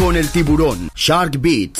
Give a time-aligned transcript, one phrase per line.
[0.00, 0.88] Con el tiburón.
[0.94, 1.79] Shark Beats.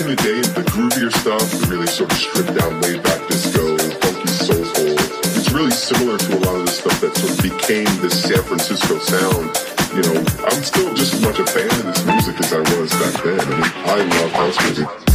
[0.00, 3.76] in the day, the groovier stuff, the really sort of stripped down, laid back disco,
[3.76, 4.96] funky soulful,
[5.36, 8.42] it's really similar to a lot of the stuff that sort of became this San
[8.42, 9.52] Francisco sound.
[9.92, 12.90] You know, I'm still just as much a fan of this music as I was
[12.92, 13.40] back then.
[13.40, 15.09] I mean, I love house music.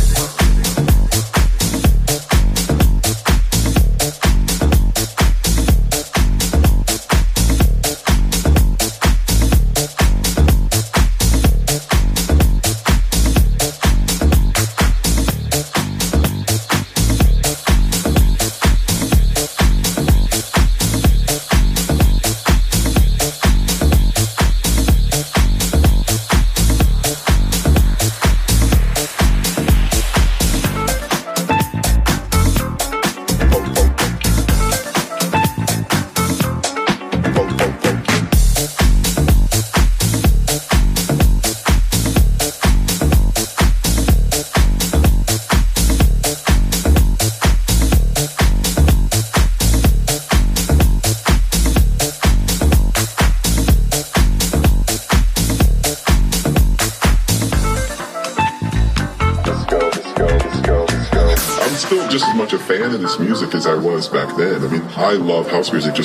[64.97, 66.04] I love house music just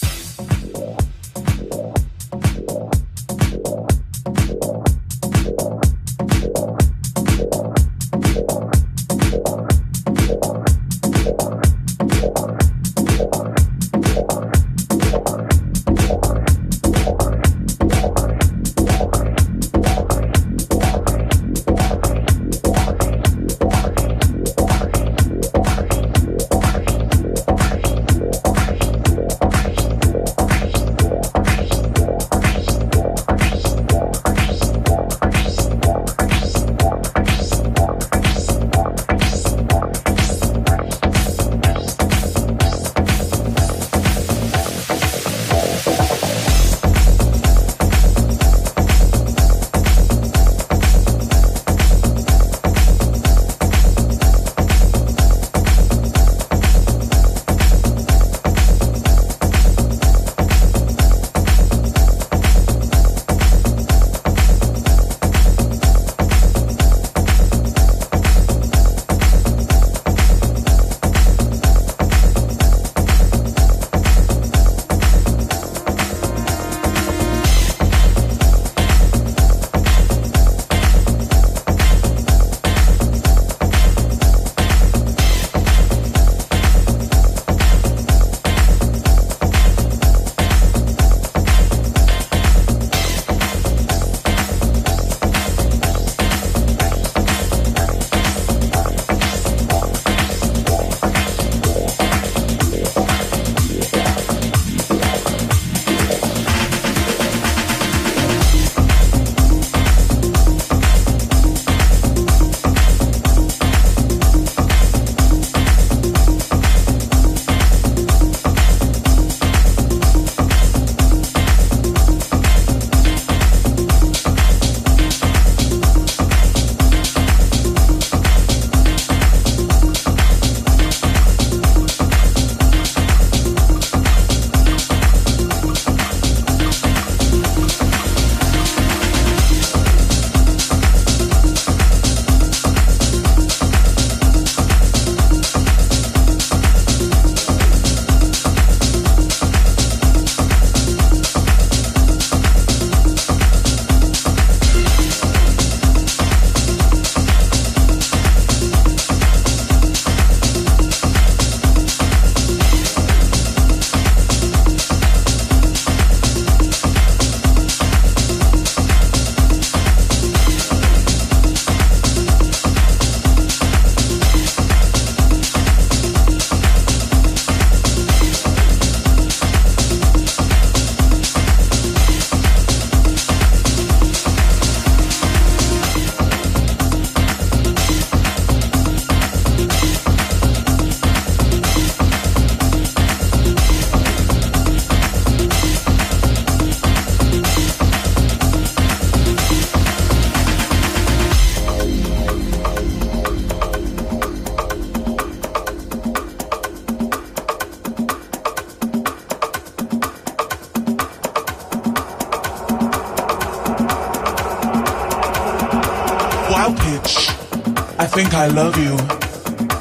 [218.11, 218.97] Think I love you,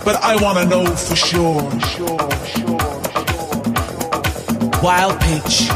[0.04, 1.62] but I want to know for sure.
[4.80, 5.68] Wild pitch,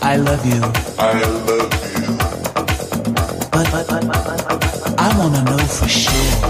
[0.00, 0.62] I love you.
[0.98, 1.68] I love you.
[3.50, 6.49] But, but, but, but I want to know for sure.